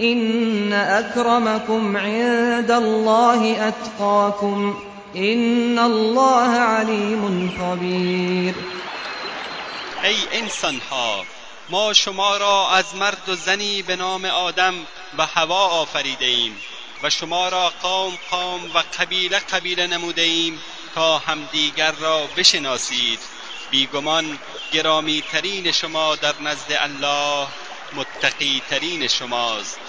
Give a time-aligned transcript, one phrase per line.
[0.00, 4.82] إن أكرمكم عند الله أتقاكم
[5.16, 8.54] إن الله عليم خبير.
[10.02, 11.24] ای انسان ها
[11.70, 14.74] ما شما را از مرد و زنی به نام آدم
[15.18, 16.56] و هوا آفریده ایم
[17.02, 20.60] و شما را قوم قوم و قبیله قبیله نموده ایم
[20.94, 23.18] تا همدیگر را بشناسید.
[23.70, 24.38] بیگمان
[24.72, 27.46] گرامی ترین شما در نزد الله
[27.92, 29.80] متقی ترین شماست.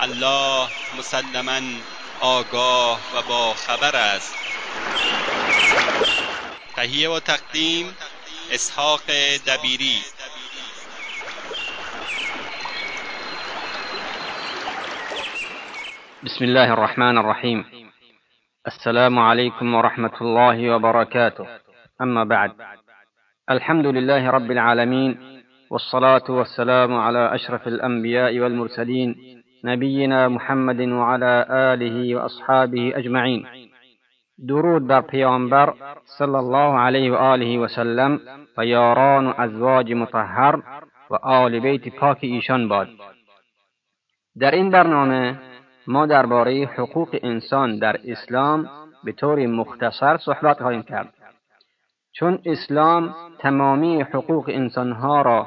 [0.00, 1.60] الله مسلما
[2.20, 4.34] آگاه و با خبر است.
[6.76, 7.96] تهیه و تقدیم
[8.52, 9.00] اسحاق
[9.46, 9.98] دبیری.
[16.24, 17.64] بسم الله الرحمن الرحيم.
[18.66, 21.46] السلام عليكم ورحمة الله وبركاته.
[22.00, 22.50] أما بعد.
[23.50, 32.92] الحمد لله رب العالمين والصلاة والسلام على أشرف الأنبياء والمرسلين نبينا محمد وعلى آله وأصحابه
[32.96, 33.46] أجمعين.
[34.48, 35.74] درود بر پیامبر
[36.18, 38.20] صلی الله علیه و آله و سلم
[38.56, 40.56] و یاران و ازواج مطهر
[41.10, 42.88] و آل بیت پاک ایشان باد.
[44.40, 45.38] در این برنامه
[45.86, 48.68] ما درباره حقوق انسان در اسلام
[49.04, 51.14] به طور مختصر صحبت خواهیم کرد.
[52.12, 55.46] چون اسلام تمامی حقوق انسانها را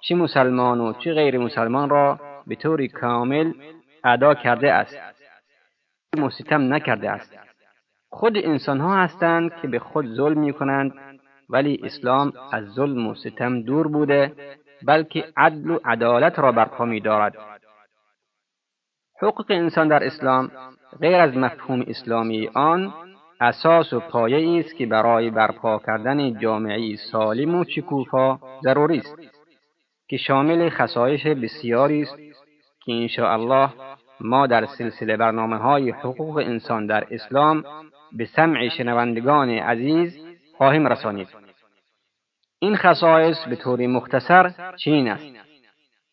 [0.00, 3.52] چه مسلمان و چه غیر مسلمان را به طور کامل
[4.04, 4.98] ادا کرده است.
[6.16, 7.36] مستم نکرده است.
[8.10, 10.92] خود انسانها هستند که به خود ظلم می کنند
[11.48, 14.32] ولی اسلام از ظلم و ستم دور بوده
[14.86, 17.34] بلکه عدل و عدالت را برپا می دارد
[19.22, 20.50] حقوق انسان در اسلام
[21.00, 22.92] غیر از مفهوم اسلامی آن
[23.40, 29.16] اساس و پایه است که برای برپا کردن جامعه سالم و شکوفا ضروری است
[30.08, 32.35] که شامل خصایش بسیاری است
[32.86, 33.70] که الله
[34.20, 37.64] ما در سلسله برنامه های حقوق انسان در اسلام
[38.12, 40.18] به سمع شنوندگان عزیز
[40.56, 41.28] خواهیم رسانید.
[42.58, 45.24] این خصایص به طور مختصر چین است.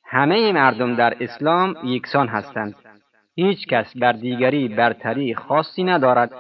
[0.06, 2.76] همه مردم در اسلام یکسان هستند.
[3.36, 6.32] هیچ کس بر دیگری برتری خاصی ندارد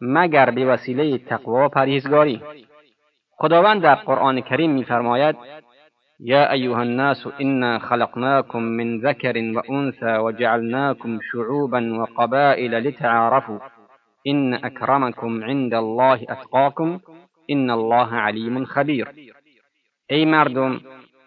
[0.00, 2.42] مگر به وسیله تقوا و پرهیزگاری.
[3.36, 5.36] خداوند در قرآن کریم میفرماید
[6.22, 9.60] یا ایها الناس إنا خلقناكم من ذکر و
[10.02, 13.58] وجعلناكم شعوبا وقبائل لتعارفوا.
[14.26, 17.00] إن اکرمکم عند الله أتقاكم
[17.50, 19.08] إن الله علیم خبیر
[20.10, 20.80] ای مردم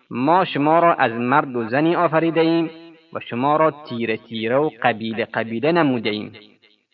[0.09, 2.69] ما شما را از مرد و زنی آفریده ایم
[3.13, 6.31] و شما را تیره تیره و قبیله قبیله نموده ایم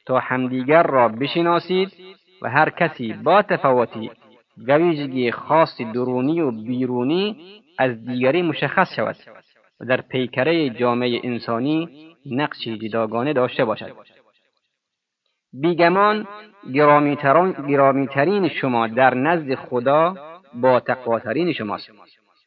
[0.06, 1.92] تا همدیگر را بشناسید
[2.42, 4.12] و هر کسی با تفاوتی
[4.68, 7.38] ویژگی خاص درونی و بیرونی
[7.78, 9.16] از دیگری مشخص شود
[9.80, 11.90] و در پیکره جامعه انسانی
[12.26, 13.92] نقشی جداگانه داشته باشد.
[15.54, 16.28] بیگمان
[17.68, 20.16] گرامیترین شما در نزد خدا
[20.54, 21.92] با تقواترین شماست.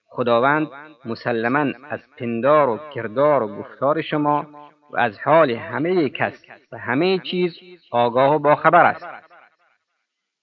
[0.08, 0.68] خداوند
[1.04, 4.46] مسلما از پندار و کردار و گفتار شما
[4.90, 7.58] و از حال همه کس و همه چیز
[7.90, 9.06] آگاه و باخبر است.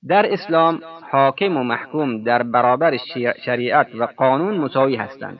[0.08, 2.98] در اسلام حاکم و محکوم در برابر
[3.46, 5.40] شریعت و قانون مساوی هستند.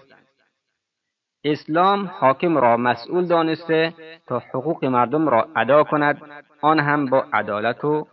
[1.44, 3.94] اسلام حاکم را مسئول دانسته
[4.28, 6.22] تا حقوق مردم را ادا کند.
[6.62, 8.08] آن هم با عدالت و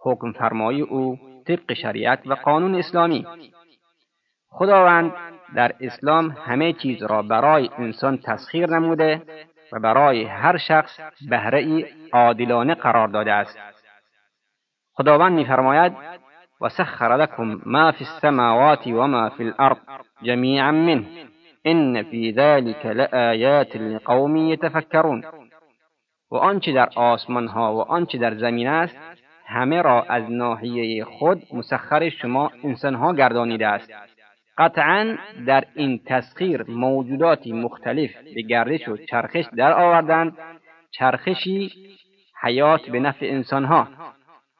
[0.00, 3.26] حکم فرمایی او طبق شریعت و قانون اسلامی.
[4.48, 5.12] خداوند
[5.54, 9.22] در اسلام همه چیز را برای انسان تسخیر نموده
[9.72, 11.00] و برای هر شخص
[11.30, 13.75] بهره ای عادلانه قرار داده است.
[14.98, 15.92] خداوند میفرماید
[16.60, 19.76] و سخر لكم ما فی السماوات و ما فی الارض
[20.22, 21.06] جمیعا منه
[21.64, 25.24] ان فی ذلك لآیات لقوم یتفکرون
[26.30, 28.98] و آنچه در آسمان ها و آنچه در زمین است
[29.46, 33.92] همه را از ناحیه خود مسخر شما انسان ها گردانیده است.
[34.58, 35.16] قطعا
[35.46, 40.38] در این تسخیر موجوداتی مختلف به گردش و چرخش در آوردند
[40.90, 41.70] چرخشی
[42.42, 43.88] حیات به نفع انسانها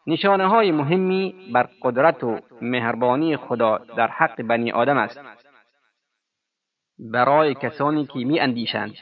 [0.06, 5.20] نشانه های مهمی بر قدرت و مهربانی خدا در حق بنی آدم است.
[6.98, 8.94] برای کسانی که می اندیشند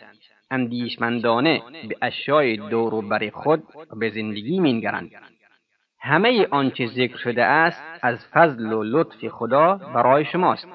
[0.50, 3.62] اندیشمندانه به اشیای دور و بر خود
[3.92, 5.10] و به زندگی مینگرند.
[6.00, 10.68] همه آنچه ذکر شده است از فضل و لطف خدا برای شماست.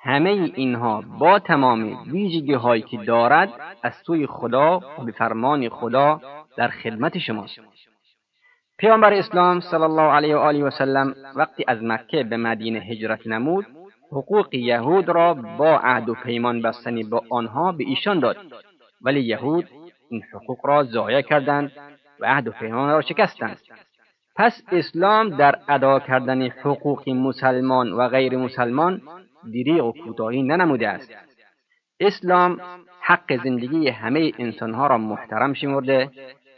[0.00, 3.52] همه اینها با تمام ویژگی هایی که دارد
[3.82, 6.20] از سوی خدا و به فرمان خدا
[6.56, 7.60] در خدمت شماست.
[8.78, 13.26] پیامبر اسلام صلی الله علیه و آله و سلم وقتی از مکه به مدینه هجرت
[13.26, 13.66] نمود
[14.12, 18.36] حقوق یهود را با عهد و پیمان بستنی با آنها به ایشان داد.
[19.02, 19.68] ولی یهود
[20.10, 21.72] این حقوق را ضایع کردند
[22.20, 23.58] و عهد و پیمان را شکستند.
[24.36, 29.02] پس اسلام در ادا کردن حقوق مسلمان و غیر مسلمان
[29.54, 31.14] دریغ و کوتاهی ننموده است.
[32.00, 32.60] اسلام
[33.00, 36.10] حق زندگی همه انسانها را محترم شمرده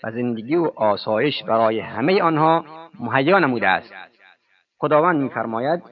[0.05, 2.65] و زندگی و آسایش برای همه آنها
[3.01, 3.93] مهیا نموده است.
[4.79, 5.83] خداوند میفرماید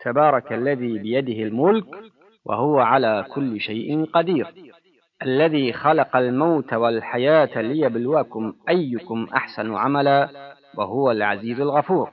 [0.00, 1.84] تبارك الذي بيده الملك
[2.46, 4.46] وهو على كل شيء قدير
[5.22, 10.28] الذي خلق الموت والحياة ليبلوكم أيكم أحسن عملا
[10.78, 12.10] وهو العزيز الغفور.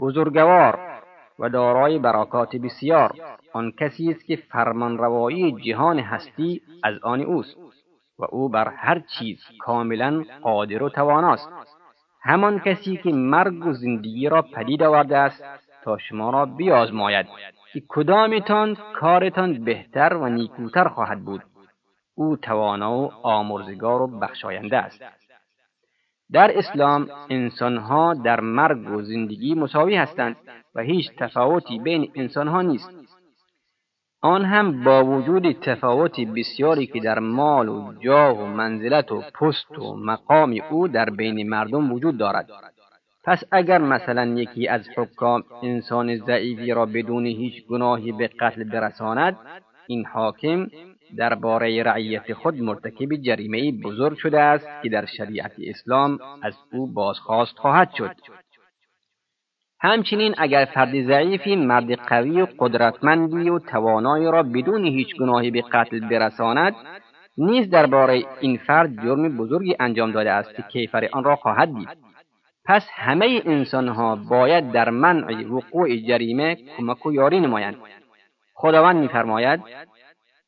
[0.00, 1.00] بزرگوار
[1.38, 3.12] و دارای برکات بسیار
[3.52, 7.65] آن کسی است که فرمانروایی جهان هستی از آن اوست.
[8.18, 11.48] و او بر هر چیز کاملا قادر و تواناست.
[12.22, 15.44] همان کسی که مرگ و زندگی را پدید آورده است
[15.84, 17.26] تا شما را بیازماید
[17.72, 21.42] که کدامتان کارتان بهتر و نیکوتر خواهد بود.
[22.14, 25.02] او توانا و آمرزگار و بخشاینده است.
[26.32, 30.36] در اسلام انسانها در مرگ و زندگی مساوی هستند
[30.74, 33.05] و هیچ تفاوتی بین انسانها نیست.
[34.22, 39.78] آن هم با وجود تفاوت بسیاری که در مال و جاه و منزلت و پست
[39.78, 42.48] و مقام او در بین مردم وجود دارد.
[43.24, 49.36] پس اگر مثلا یکی از حکام انسان ضعیفی را بدون هیچ گناهی به قتل برساند
[49.86, 50.66] این حاکم
[51.16, 57.58] درباره رعیت خود مرتکب جریمه بزرگ شده است که در شریعت اسلام از او بازخواست
[57.58, 58.14] خواهد شد.
[59.80, 65.62] همچنین اگر فرد ضعیفی مرد قوی و قدرتمندی و توانایی را بدون هیچ گناهی به
[65.62, 66.74] قتل برساند
[67.38, 71.88] نیز درباره این فرد جرم بزرگی انجام داده است که کیفر آن را خواهد دید.
[72.64, 77.76] پس همه انسانها باید در منع وقوع جریمه کمک و یاری نمایند.
[78.54, 79.60] خداوند میفرماید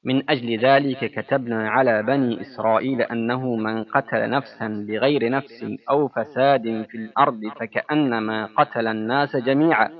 [0.05, 6.87] من أجل ذلك كتبنا على بني إسرائيل أنه من قتل نفسا بغير نفس أو فساد
[6.91, 9.91] في الأرض فكأنما قتل الناس جميعا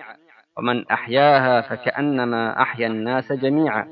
[0.59, 3.87] ومن أحياها فكأنما أحيا الناس جميعا.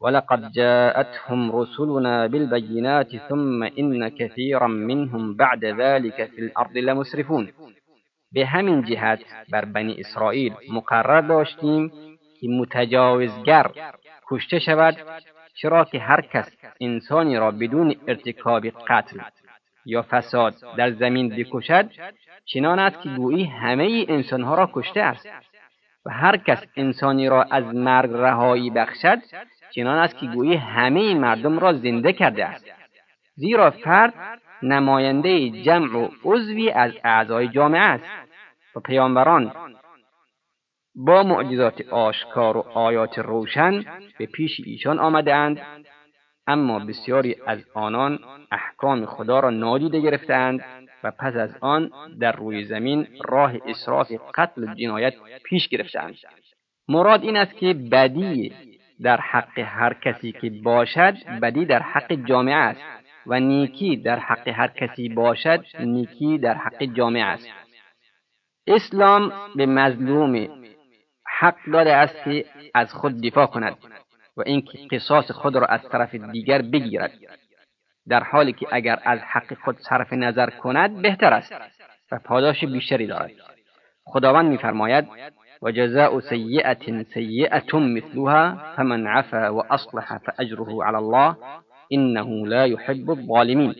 [0.00, 7.52] ولقد جاءتهم رسلنا بالبينات ثم إن كثيرا منهم بعد ذلك في الأرض لمسرفون.
[8.34, 9.20] به جهت
[9.52, 11.92] بر بنی اسرائیل مقرر داشتیم
[12.40, 13.70] که متجاوزگر
[14.30, 14.96] کشته شود
[15.54, 19.20] چرا که هر کس انسانی را بدون ارتکاب قتل
[19.84, 21.90] یا فساد در زمین بکشد
[22.44, 25.28] چنان است که گویی همه انسانها را کشته است
[26.06, 29.18] و هر کس انسانی را از مرگ رهایی بخشد
[29.70, 32.64] چنان است که گویی همه مردم را زنده کرده است.
[33.34, 34.14] زیرا فرد
[34.62, 38.04] نماینده جمع و عضوی از اعضای جامعه است
[38.76, 39.52] و پیامبران
[40.94, 43.84] با معجزات آشکار و آیات روشن
[44.18, 45.60] به پیش ایشان آمدهاند.
[46.46, 48.18] اما بسیاری از آنان
[48.50, 50.60] احکام خدا را نادیده گرفتند
[51.04, 56.14] و پس از آن در روی زمین راه اصراف قتل و جنایت پیش گرفتند
[56.88, 58.52] مراد این است که بدی
[59.02, 62.80] در حق هر کسی که باشد بدی در حق جامعه است
[63.26, 67.48] و نیکی در حق هر کسی باشد نیکی در حق جامعه است.
[68.66, 70.61] اسلام به مظلوم
[71.42, 72.44] حق داده است که
[72.74, 73.76] از خود دفاع کند
[74.36, 77.12] و اینکه قصاص خود را از طرف دیگر بگیرد.
[78.08, 81.52] در حالی که اگر از حق خود صرف نظر کند بهتر است
[82.12, 83.30] و پاداش بیشتری دارد.
[84.04, 85.08] خداوند میفرماید
[85.62, 91.36] و جزاء سیئة سیئة مثلها فمن عفا و اصلح فاجره علی الله
[91.90, 93.74] انه لا يحب الظالمین.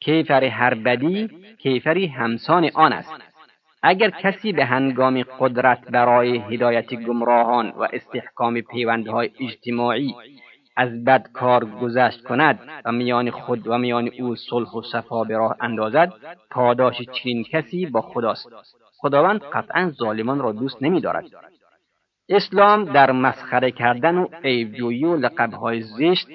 [0.00, 1.28] کیفر هر بدی
[1.58, 3.27] کیفری همسان آن است.
[3.82, 10.14] اگر کسی به هنگام قدرت برای هدایت گمراهان و استحکام پیوندهای اجتماعی
[10.76, 15.36] از بد کار گذشت کند و میان خود و میان او صلح و صفا به
[15.36, 16.12] راه اندازد
[16.50, 18.48] پاداش چنین کسی با خداست.
[18.96, 21.24] خداوند قطعا ظالمان را دوست نمیدارد.
[22.28, 26.28] اسلام در مسخره کردن و عیبجویی و لقبهای زشت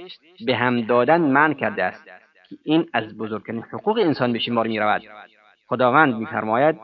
[0.46, 2.06] به هم دادن منع کرده است
[2.50, 5.02] که این از بزرگترین حقوق انسان به شمار می‌رود.
[5.68, 6.76] خداوند میفرماید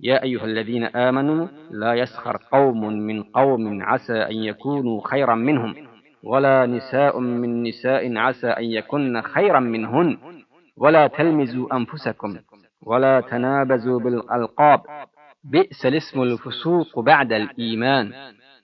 [0.00, 5.74] يا أيها الذين آمنوا لا يسخر قوم من قوم عسى أن يكونوا خيرا منهم
[6.22, 10.18] ولا نساء من نساء عسى أن يكن خيرا منهن
[10.76, 12.38] ولا تلمزوا أنفسكم
[12.82, 14.80] ولا تنابزوا بالألقاب
[15.44, 18.12] بئس الاسم الفسوق بعد الإيمان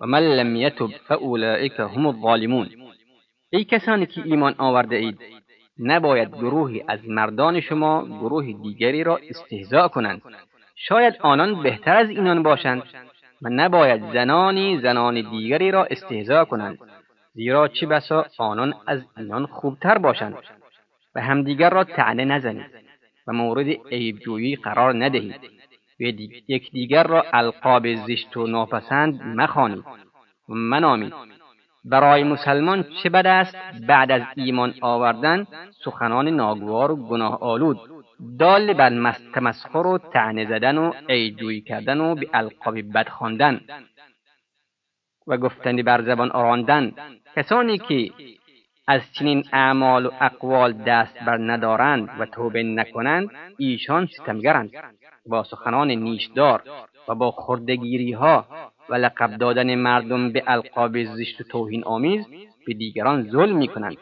[0.01, 2.69] ومن لم يتب فأولئك هم الظالمون.
[3.53, 5.19] ای کسانی که ایمان آورده اید
[5.79, 10.23] نباید گروهی از مردان شما گروه دیگری را استهزاء کنند.
[10.77, 12.83] شاید آنان بهتر از اینان باشند
[13.43, 16.79] و نباید زنانی زنان دیگری را استهزا کنند
[17.35, 20.35] زیرا چه بسا آنان از اینان خوبتر باشند
[21.15, 22.67] و همدیگر را تعنه نزنید
[23.27, 25.41] و مورد عیبجویی قرار ندهید.
[26.01, 26.03] و
[26.49, 29.85] یکدیگر را القاب زشت و ناپسند مخوانید
[30.49, 31.15] و منامید.
[31.85, 35.47] برای مسلمان چه بد است؟ بعد از ایمان آوردن
[35.85, 37.94] سخنان ناگوار و گناه آلود.
[38.39, 43.61] دال بر تمسخر و تعنه زدن و عیبجویی کردن و به القاب بد خواندن
[45.27, 46.93] و گفتنی بر زبان آراندن
[47.37, 48.11] کسانی که
[48.87, 54.71] از چنین اعمال و اقوال دست بر ندارند و توبه نکنند ایشان ستمگرند
[55.27, 56.63] با سخنان نیشدار
[57.09, 58.47] و با خردگیری ها
[58.89, 62.27] و لقب دادن مردم به القاب زشت و توهین آمیز
[62.67, 63.97] به دیگران ظلم می کنند.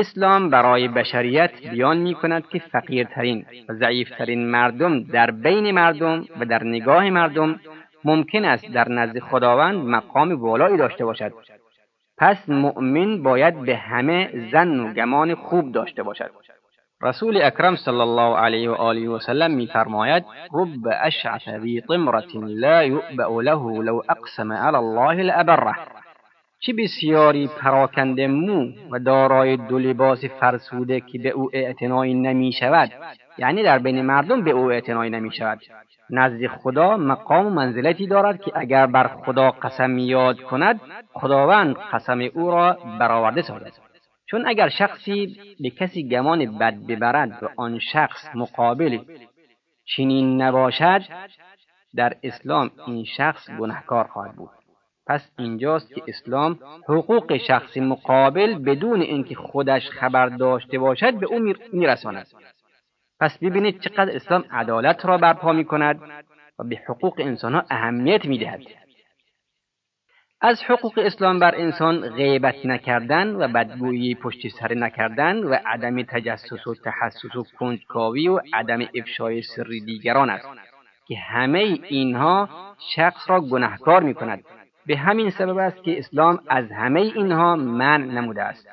[0.00, 6.44] اسلام برای بشریت بیان می کند که فقیرترین و ضعیفترین مردم در بین مردم و
[6.44, 7.60] در نگاه مردم
[8.04, 11.32] ممکن است در نزد خداوند مقام والایی داشته باشد.
[12.18, 16.30] پس مؤمن باید به همه زن و گمان خوب داشته باشد.
[17.02, 20.24] رسول اکرم صلی الله علیه و آله و سلم میفرماید
[20.54, 25.74] رب اشعث ذی طمرة لا یؤبأ له لو اقسم علی الله لابره
[26.66, 32.90] چه بسیاری پراکنده مو و دارای دو لباس فرسوده که به او اعتنایی نمی شود
[33.38, 35.60] یعنی در بین مردم به او اعتنایی نمی شود
[36.10, 40.80] نزد خدا مقام و منزلتی دارد که اگر بر خدا قسم یاد کند
[41.12, 43.72] خداوند قسم او را برآورده سازد.
[44.26, 48.98] چون اگر شخصی به کسی گمان بد ببرد و آن شخص مقابل
[49.96, 51.02] چنین نباشد
[51.94, 54.63] در اسلام این شخص گنهکار خواهد بود.
[55.06, 56.58] پس اینجاست که اسلام
[56.88, 62.26] حقوق شخص مقابل بدون اینکه خودش خبر داشته باشد به او میرساند.
[63.20, 66.00] پس ببینید چقدر اسلام عدالت را برپا می کند
[66.58, 68.60] و به حقوق انسان ها اهمیت می دهد.
[70.40, 76.66] از حقوق اسلام بر انسان غیبت نکردن و بدگویی پشت سر نکردن و عدم تجسس
[76.66, 80.48] و تحسس و کنجکاوی و عدم افشای سری دیگران است
[81.06, 82.48] که همه اینها
[82.94, 84.44] شخص را گناهکار می کند
[84.86, 88.68] به همین سبب است که اسلام از همه اینها منع نموده است.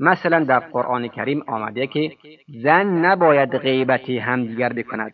[0.00, 2.12] مثلا در قرآن کریم آمده که
[2.62, 5.12] زن نباید غیبت همدیگر بکند.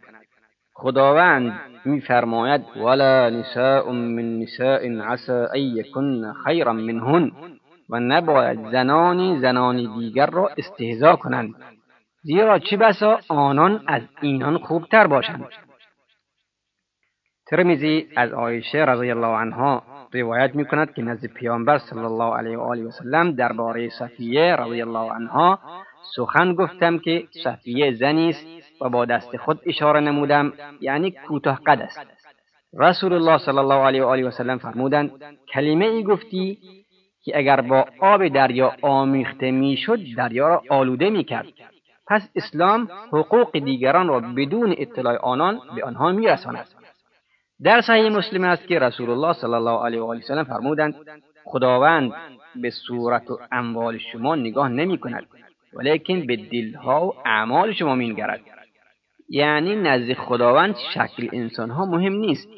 [0.73, 7.33] خداوند میفرماید ولا نساء من نساء عسى ان یکن خیرا منهن
[7.91, 11.55] و نباید زنانی زنانی دیگر را استهزا کنند.
[12.23, 15.49] زیرا چه بسا آنان از اینان خوبتر باشند.
[17.47, 19.83] ترمیزی از عایشه رضی الله عنها
[20.14, 24.56] روایت می کند که نزد پیامبر صلی الله علیه و آله و سلم درباره صفیه
[24.56, 25.59] رضی الله عنها
[26.16, 28.47] سخن گفتم که صفیه زنی است
[28.80, 32.00] و با دست خود اشاره نمودم یعنی کوتاه قد است
[32.78, 35.11] رسول الله صلی الله علیه و آله و سلم فرمودند
[35.54, 36.59] کلمه ای گفتی
[37.25, 41.47] که اگر با آب دریا آمیخته می‌شد دریا را آلوده می‌کرد.
[42.06, 46.66] پس اسلام حقوق دیگران را بدون اطلاع آنان به آنها میرساند.
[47.62, 50.94] در صحیح مسلم است که رسول الله صلی الله علیه و آله وسلم فرمودند
[51.44, 52.12] خداوند
[52.56, 55.26] به صورت و اموال شما نگاه نمی کند
[55.73, 58.40] ولیکن به دلها و اعمال شما مینگرد.
[59.28, 62.49] یعنی نزد خداوند شکل انسان ها مهم نیست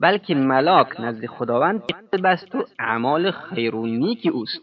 [0.00, 1.82] بلکه ملاک نزد خداوند
[2.24, 4.60] بست و اعمال خیر و نیک اوست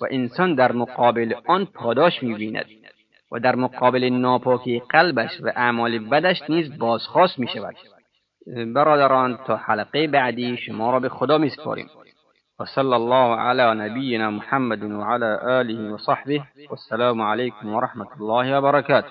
[0.00, 2.66] و انسان در مقابل آن پاداش می‌بیند
[3.32, 7.74] و در مقابل ناپاکی قلبش و اعمال بدش نیز بازخواست می شود
[8.74, 11.86] برادران تا حلقه بعدی شما را به خدا میسپاریم.
[12.60, 16.40] و صلی الله علی نبینا محمد و علی آله و صحبه.
[16.70, 19.08] والسلام علیکم و رحمت الله و برکاته.